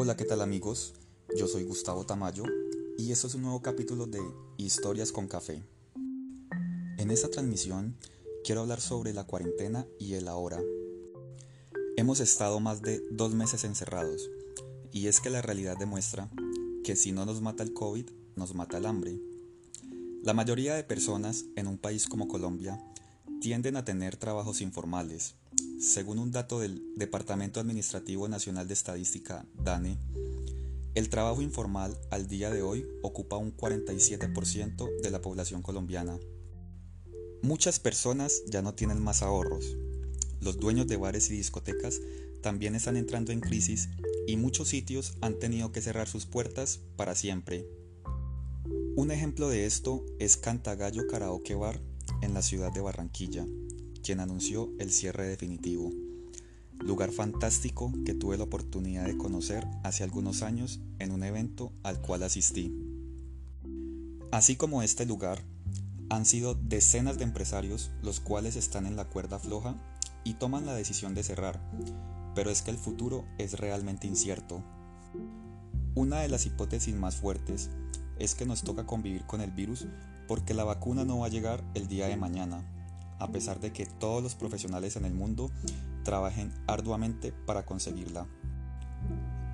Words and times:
Hola, 0.00 0.16
¿qué 0.16 0.24
tal 0.24 0.42
amigos? 0.42 0.94
Yo 1.36 1.48
soy 1.48 1.64
Gustavo 1.64 2.06
Tamayo 2.06 2.44
y 2.96 3.10
esto 3.10 3.26
es 3.26 3.34
un 3.34 3.42
nuevo 3.42 3.62
capítulo 3.62 4.06
de 4.06 4.20
Historias 4.56 5.10
con 5.10 5.26
Café. 5.26 5.64
En 6.98 7.10
esta 7.10 7.28
transmisión 7.28 7.96
quiero 8.44 8.60
hablar 8.60 8.80
sobre 8.80 9.12
la 9.12 9.24
cuarentena 9.24 9.88
y 9.98 10.14
el 10.14 10.28
ahora. 10.28 10.60
Hemos 11.96 12.20
estado 12.20 12.60
más 12.60 12.80
de 12.80 13.02
dos 13.10 13.34
meses 13.34 13.64
encerrados 13.64 14.30
y 14.92 15.08
es 15.08 15.20
que 15.20 15.30
la 15.30 15.42
realidad 15.42 15.76
demuestra 15.76 16.30
que 16.84 16.94
si 16.94 17.10
no 17.10 17.26
nos 17.26 17.42
mata 17.42 17.64
el 17.64 17.74
COVID, 17.74 18.08
nos 18.36 18.54
mata 18.54 18.78
el 18.78 18.86
hambre. 18.86 19.18
La 20.22 20.32
mayoría 20.32 20.76
de 20.76 20.84
personas 20.84 21.46
en 21.56 21.66
un 21.66 21.76
país 21.76 22.06
como 22.06 22.28
Colombia 22.28 22.80
tienden 23.40 23.76
a 23.76 23.84
tener 23.84 24.16
trabajos 24.16 24.60
informales. 24.60 25.34
Según 25.80 26.18
un 26.18 26.32
dato 26.32 26.58
del 26.60 26.82
Departamento 26.96 27.60
Administrativo 27.60 28.28
Nacional 28.28 28.66
de 28.66 28.74
Estadística, 28.74 29.46
DANE, 29.62 29.98
el 30.94 31.08
trabajo 31.08 31.40
informal 31.40 31.96
al 32.10 32.26
día 32.26 32.50
de 32.50 32.62
hoy 32.62 32.84
ocupa 33.02 33.36
un 33.36 33.56
47% 33.56 35.00
de 35.02 35.10
la 35.10 35.20
población 35.20 35.62
colombiana. 35.62 36.18
Muchas 37.42 37.78
personas 37.78 38.42
ya 38.48 38.62
no 38.62 38.74
tienen 38.74 39.02
más 39.02 39.22
ahorros. 39.22 39.76
Los 40.40 40.58
dueños 40.58 40.88
de 40.88 40.96
bares 40.96 41.30
y 41.30 41.36
discotecas 41.36 42.00
también 42.42 42.74
están 42.74 42.96
entrando 42.96 43.30
en 43.30 43.40
crisis 43.40 43.88
y 44.26 44.36
muchos 44.36 44.68
sitios 44.68 45.16
han 45.20 45.38
tenido 45.38 45.70
que 45.70 45.80
cerrar 45.80 46.08
sus 46.08 46.26
puertas 46.26 46.80
para 46.96 47.14
siempre. 47.14 47.68
Un 48.96 49.12
ejemplo 49.12 49.48
de 49.48 49.66
esto 49.66 50.04
es 50.18 50.36
Cantagallo 50.36 51.06
Karaoke 51.06 51.54
Bar 51.54 51.80
en 52.22 52.34
la 52.34 52.42
ciudad 52.42 52.72
de 52.72 52.80
Barranquilla, 52.80 53.46
quien 54.02 54.20
anunció 54.20 54.70
el 54.78 54.90
cierre 54.90 55.26
definitivo. 55.26 55.90
Lugar 56.78 57.10
fantástico 57.10 57.92
que 58.04 58.14
tuve 58.14 58.38
la 58.38 58.44
oportunidad 58.44 59.06
de 59.06 59.16
conocer 59.16 59.66
hace 59.82 60.04
algunos 60.04 60.42
años 60.42 60.80
en 60.98 61.10
un 61.10 61.24
evento 61.24 61.72
al 61.82 62.00
cual 62.00 62.22
asistí. 62.22 62.72
Así 64.30 64.56
como 64.56 64.82
este 64.82 65.06
lugar, 65.06 65.42
han 66.10 66.24
sido 66.24 66.54
decenas 66.54 67.18
de 67.18 67.24
empresarios 67.24 67.90
los 68.02 68.20
cuales 68.20 68.56
están 68.56 68.86
en 68.86 68.96
la 68.96 69.08
cuerda 69.08 69.38
floja 69.38 69.76
y 70.24 70.34
toman 70.34 70.66
la 70.66 70.74
decisión 70.74 71.14
de 71.14 71.22
cerrar, 71.22 71.60
pero 72.34 72.50
es 72.50 72.62
que 72.62 72.70
el 72.70 72.78
futuro 72.78 73.24
es 73.38 73.58
realmente 73.58 74.06
incierto. 74.06 74.62
Una 75.94 76.20
de 76.20 76.28
las 76.28 76.46
hipótesis 76.46 76.94
más 76.94 77.16
fuertes 77.16 77.70
es 78.18 78.34
que 78.34 78.46
nos 78.46 78.62
toca 78.62 78.86
convivir 78.86 79.24
con 79.24 79.40
el 79.40 79.50
virus 79.50 79.86
porque 80.26 80.54
la 80.54 80.64
vacuna 80.64 81.04
no 81.04 81.18
va 81.18 81.26
a 81.26 81.30
llegar 81.30 81.64
el 81.74 81.88
día 81.88 82.06
de 82.06 82.16
mañana, 82.16 82.62
a 83.18 83.28
pesar 83.28 83.60
de 83.60 83.72
que 83.72 83.86
todos 83.86 84.22
los 84.22 84.34
profesionales 84.34 84.96
en 84.96 85.04
el 85.04 85.14
mundo 85.14 85.50
trabajen 86.04 86.52
arduamente 86.66 87.32
para 87.32 87.64
conseguirla. 87.64 88.26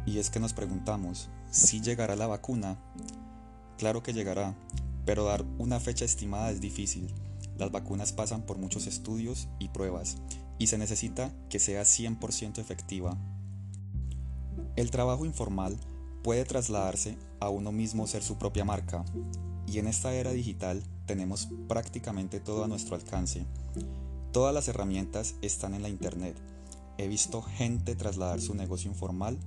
Y 0.07 0.19
es 0.19 0.31
que 0.31 0.41
nos 0.41 0.53
preguntamos, 0.53 1.31
¿si 1.51 1.81
llegará 1.81 2.17
la 2.17 2.27
vacuna? 2.27 2.77
Claro 3.79 4.03
que 4.03 4.13
llegará, 4.13 4.55
pero 5.07 5.25
dar 5.25 5.45
una 5.59 5.81
fecha 5.81 6.05
estimada 6.05 6.51
es 6.51 6.61
difícil. 6.61 7.09
Las 7.57 7.71
vacunas 7.71 8.13
pasan 8.13 8.43
por 8.43 8.59
muchos 8.59 8.87
estudios 8.87 9.49
y 9.59 9.69
pruebas, 9.69 10.17
y 10.59 10.67
se 10.67 10.79
necesita 10.79 11.33
que 11.49 11.59
sea 11.59 11.83
100% 11.83 12.59
efectiva. 12.59 13.17
El 14.77 14.91
trabajo 14.91 15.25
informal 15.25 15.79
puede 16.25 16.47
trasladarse 16.47 17.19
a 17.39 17.51
uno 17.51 17.71
mismo 17.71 18.07
ser 18.07 18.23
su 18.23 18.39
propia 18.39 18.65
marca, 18.65 19.05
y 19.67 19.79
en 19.79 19.87
esta 19.87 20.15
era 20.15 20.33
digital 20.33 20.83
tenemos 21.05 21.49
prácticamente 21.69 22.41
todo 22.41 22.65
a 22.65 22.67
nuestro 22.67 22.97
alcance. 22.97 23.47
Todas 24.33 24.55
las 24.55 24.67
herramientas 24.67 25.35
están 25.43 25.75
en 25.75 25.83
la 25.83 25.91
internet. 25.91 26.37
He 26.97 27.09
visto 27.09 27.43
gente 27.43 27.95
trasladar 27.95 28.41
su 28.41 28.55
negocio 28.55 28.91
informal 28.91 29.39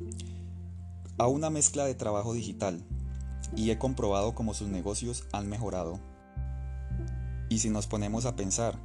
a 1.18 1.28
una 1.28 1.50
mezcla 1.50 1.84
de 1.84 1.96
trabajo 1.96 2.34
digital 2.34 2.86
y 3.56 3.72
he 3.72 3.80
comprobado 3.80 4.36
cómo 4.36 4.54
sus 4.54 4.68
negocios 4.68 5.26
han 5.32 5.50
mejorado. 5.50 6.00
Y 7.50 7.58
si 7.58 7.72
nos 7.72 7.88
ponemos 7.88 8.26
a 8.26 8.36
pensar, 8.36 8.78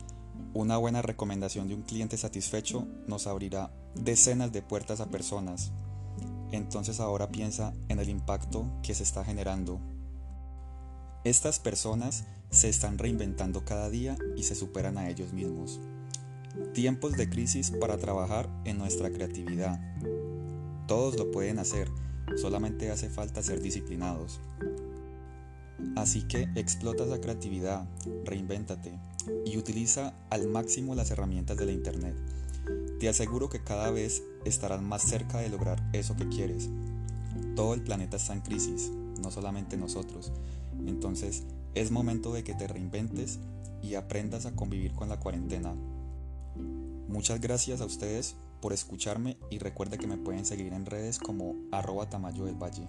una 0.54 0.78
buena 0.78 1.02
recomendación 1.02 1.69
de 1.69 1.75
un 1.75 1.82
cliente 1.82 2.16
satisfecho 2.16 2.86
nos 3.06 3.26
abrirá 3.26 3.70
decenas 3.94 4.50
de 4.50 4.62
puertas 4.62 5.00
a 5.00 5.06
personas. 5.06 5.72
Entonces 6.52 7.00
ahora 7.00 7.28
piensa 7.28 7.74
en 7.88 7.98
el 7.98 8.08
impacto 8.08 8.66
que 8.82 8.94
se 8.94 9.02
está 9.02 9.24
generando 9.24 9.80
estas 11.24 11.60
personas 11.60 12.24
se 12.50 12.68
están 12.68 12.98
reinventando 12.98 13.64
cada 13.64 13.88
día 13.88 14.16
y 14.36 14.42
se 14.42 14.56
superan 14.56 14.98
a 14.98 15.08
ellos 15.08 15.32
mismos. 15.32 15.78
Tiempos 16.74 17.12
de 17.12 17.30
crisis 17.30 17.70
para 17.70 17.96
trabajar 17.96 18.48
en 18.64 18.76
nuestra 18.76 19.08
creatividad. 19.08 19.80
Todos 20.88 21.16
lo 21.16 21.30
pueden 21.30 21.60
hacer, 21.60 21.88
solamente 22.36 22.90
hace 22.90 23.08
falta 23.08 23.40
ser 23.40 23.62
disciplinados. 23.62 24.40
Así 25.94 26.26
que 26.26 26.48
explota 26.56 27.04
esa 27.04 27.20
creatividad, 27.20 27.86
reinvéntate 28.24 28.98
y 29.46 29.56
utiliza 29.56 30.14
al 30.28 30.48
máximo 30.48 30.96
las 30.96 31.12
herramientas 31.12 31.56
de 31.56 31.66
la 31.66 31.72
Internet. 31.72 32.16
Te 33.02 33.08
aseguro 33.08 33.48
que 33.48 33.64
cada 33.64 33.90
vez 33.90 34.22
estarás 34.44 34.80
más 34.80 35.02
cerca 35.02 35.38
de 35.38 35.48
lograr 35.48 35.82
eso 35.92 36.14
que 36.14 36.28
quieres. 36.28 36.70
Todo 37.56 37.74
el 37.74 37.82
planeta 37.82 38.16
está 38.16 38.32
en 38.32 38.42
crisis, 38.42 38.92
no 39.20 39.32
solamente 39.32 39.76
nosotros, 39.76 40.30
entonces 40.86 41.42
es 41.74 41.90
momento 41.90 42.32
de 42.32 42.44
que 42.44 42.54
te 42.54 42.68
reinventes 42.68 43.40
y 43.82 43.96
aprendas 43.96 44.46
a 44.46 44.54
convivir 44.54 44.92
con 44.92 45.08
la 45.08 45.18
cuarentena. 45.18 45.74
Muchas 47.08 47.40
gracias 47.40 47.80
a 47.80 47.86
ustedes 47.86 48.36
por 48.60 48.72
escucharme 48.72 49.36
y 49.50 49.58
recuerde 49.58 49.98
que 49.98 50.06
me 50.06 50.16
pueden 50.16 50.44
seguir 50.44 50.72
en 50.72 50.86
redes 50.86 51.19
como 51.19 51.56
arroba 51.72 52.08
tamayo 52.08 52.44
del 52.44 52.54
valle. 52.54 52.86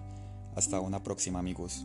Hasta 0.54 0.78
una 0.78 1.02
próxima 1.02 1.40
amigos. 1.40 1.82